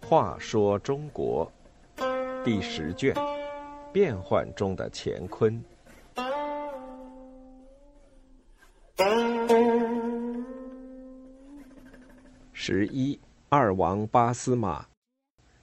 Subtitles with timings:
[0.00, 1.50] 话说中国
[2.44, 3.14] 第十卷：
[3.92, 5.62] 变幻中的乾坤。
[12.52, 13.18] 十一，
[13.48, 14.86] 二王八司马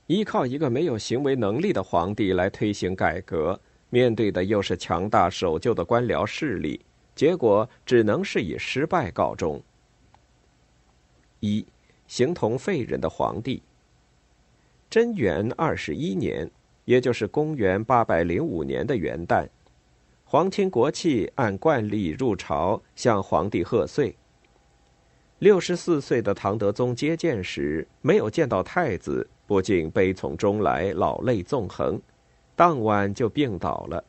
[0.07, 6.84] 依靠一个没有行为能力的皇帝来推行改革，面对的又是强大守旧的官僚势力，
[7.20, 9.62] 结果只能是以失败告终。
[11.42, 11.66] 一，
[12.07, 13.62] 形同废人的皇帝。
[14.89, 16.50] 贞元二十一年，
[16.86, 19.46] 也就是公元八百零五年的元旦，
[20.24, 24.15] 皇亲国戚按惯例入朝向皇帝贺岁。
[25.40, 32.02] 六十四岁的唐德宗接见时，没有见到太子，不禁悲从中来，老泪纵横，
[32.56, 34.02] 当晚就病倒了。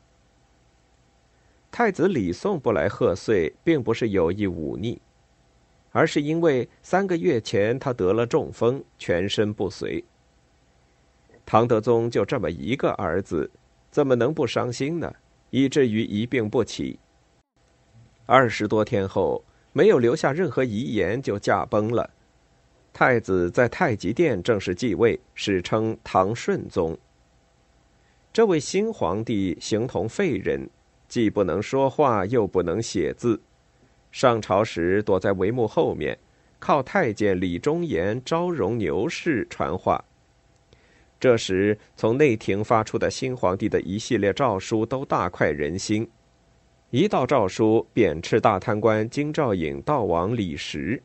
[1.71, 5.01] 太子李诵不来贺岁，并不是有意忤逆，
[5.93, 10.05] 而是因为三个月前他得了中风，全身不遂。
[11.47, 13.51] 唐德宗就这么一个儿子，
[13.91, 15.13] 怎么能不伤心呢？
[15.51, 16.99] 以至于一病不起。
[18.27, 19.45] 二十多天后。
[19.73, 22.11] 没有留下任何遗言就驾崩了。
[22.93, 26.99] 太子在太极殿正式继位，史称唐顺宗。
[28.33, 30.69] 这位新皇帝形同废人，
[31.11, 33.43] 既不能说话，又不能写字。
[34.13, 36.17] 上朝时躲在帷幕后面，
[36.61, 40.03] 靠太监李忠言招容牛氏传话。
[41.19, 46.09] 这时，从内廷发出的新皇帝的一系列诏书都大快人心。
[46.91, 51.03] 一道诏书贬斥大贪官京兆尹道王李时，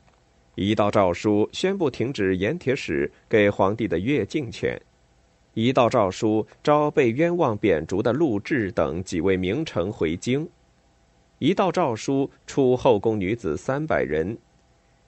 [0.53, 4.79] 一道诏书宣布停止盐铁使给皇帝的越境权，
[5.55, 10.49] 一道诏书召被冤枉贬逐的陆贽等几位名臣回京，
[11.39, 14.37] 一道诏书出后宫女子三百人，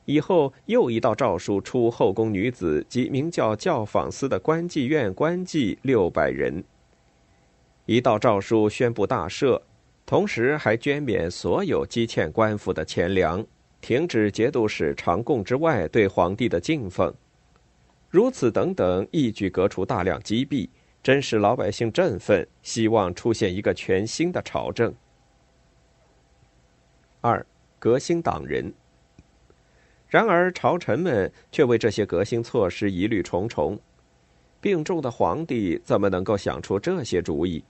[0.06, 6.64] 以后又一道诏书出后宫女子及名叫教坊司的官妓院官妓六百人，
[7.86, 9.62] 一道诏书宣布大赦。
[10.06, 13.46] 同时还捐免所有积欠官府的钱粮，
[13.82, 17.14] 停止节度使常贡之外对皇帝的敬奉，
[18.10, 20.70] 如此等等，一举革除大量积弊，
[21.04, 24.94] 真使老百姓振奋，希望出现一个全新的朝政。
[27.20, 27.46] 二，
[27.80, 28.74] 革新党人。
[30.08, 33.78] 然而朝臣们却为这些革新措施疑虑重重，
[34.62, 37.62] 病重的皇帝怎么能够想出这些主意？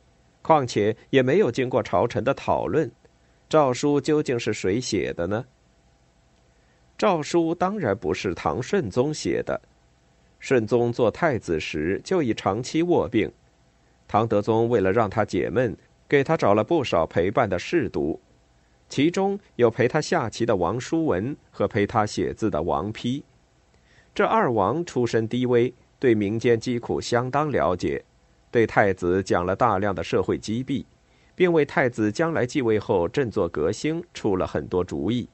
[0.44, 2.90] 况且也没有经过朝臣的讨论，
[3.50, 5.44] 诏书究竟是谁写的呢？
[6.96, 9.59] 诏书当然不是唐顺宗写的。
[10.40, 13.31] 顺宗做太子时就已长期卧病，
[14.08, 15.75] 唐德宗为了让他解闷，
[16.08, 18.20] 给他找了不少陪伴的侍读，
[18.88, 23.24] 其中有陪他下棋的王叔文和陪他写字的王丕。
[24.14, 28.03] 这二王出身低微，对民间疾苦相当了解。
[28.50, 30.86] 对太子讲了大量的社会积弊，
[31.36, 35.28] 并为太子将来继位后振作革新出了很多主意。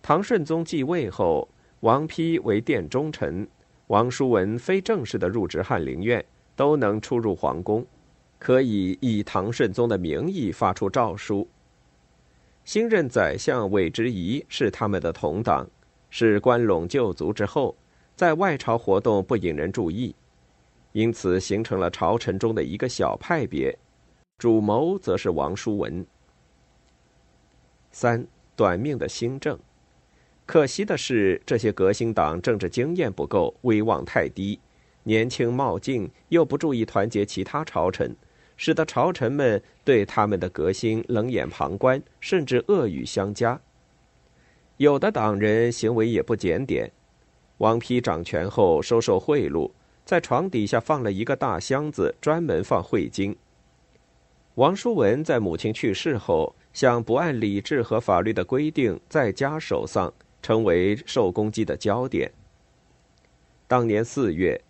[0.00, 1.46] 唐顺宗继位后，
[1.82, 3.46] 王丕为殿中臣，
[3.88, 7.84] 王叔文非正式的入职翰林院，都能出入皇宫，
[8.38, 11.48] 可以以唐顺宗的名义发出诏书。
[12.64, 15.68] 新任宰相韦之仪是他们的同党，
[16.08, 17.76] 是关陇旧族之后，
[18.14, 20.14] 在外朝活动不引人注意。
[20.92, 23.76] 因此形成了朝臣中的一个小派别，
[24.38, 26.06] 主谋则是王叔文。
[27.90, 29.58] 三短命的新政，
[30.44, 34.58] 可惜的是，这些革新党政治经验不够，威望太低，
[35.04, 38.14] 年轻冒进，又不注意团结其他朝臣，
[38.56, 43.60] 使得朝臣们对他们的革新冷眼旁观，甚至恶语相加。
[44.76, 46.90] 有的党人行为也不检点，
[47.58, 49.70] 王丕掌权后收受贿赂。
[50.04, 53.36] 在床底下放了一个大箱子，专门放贿金。
[54.56, 62.30] 王叔文在母亲去世后，想不按礼制和法律的规定在家守丧，成为受攻击的焦点。
[63.66, 64.60] 当年四月，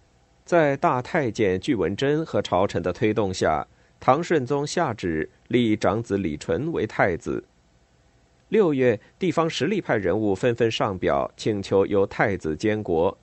[0.44, 3.66] 在大太监巨文贞和朝臣的推动下，
[3.98, 7.42] 唐顺宗下旨立长子李纯为太子。
[8.48, 13.16] 六月，地方实力派人物纷纷上表请求由太子监国。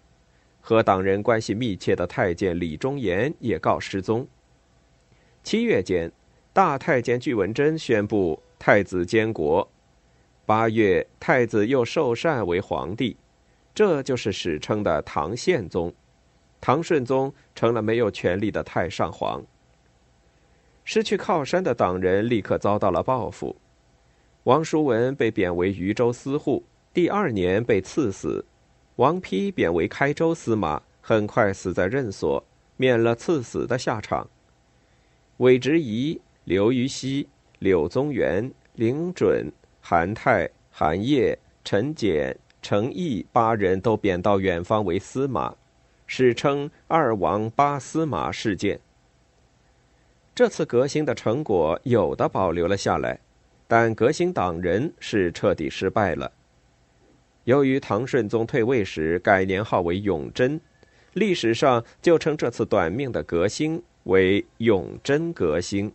[0.62, 4.28] 和党人关系密切的太监李忠言也告失踪。
[5.44, 6.12] 七月间，
[6.52, 9.70] 大太监巨文贞宣布太子监国。
[10.50, 13.16] 八月，太子又受禅为皇帝，
[13.76, 15.94] 这就是史称的唐宪宗。
[16.60, 19.44] 唐顺宗成了没有权力的太上皇。
[20.84, 23.56] 失去靠山的党人立刻遭到了报复。
[24.46, 26.64] 王叔文被贬为渝州司户，
[26.96, 28.44] 第二年被赐死。
[28.96, 32.44] 王丕贬为开州司马，很快死在任所，
[32.76, 34.28] 免了赐死的下场。
[35.38, 37.30] 韦执仪、刘禹锡、
[37.60, 39.48] 柳宗元、林准、
[39.90, 45.56] 韩泰、韩烨、陈简、陈毅八人都贬到远方为司马，
[46.06, 48.80] 史称“二王八司马事件”。
[50.36, 53.20] 这次革新的成果有的保留了下来，
[53.68, 56.32] 但革新党人是彻底失败了。
[57.46, 60.62] 由于唐顺宗退位时改年号为永贞，
[61.14, 65.92] 历史上就称这次短命的革新为永贞革新。